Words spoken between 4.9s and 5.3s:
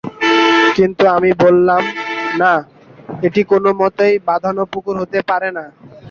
হতে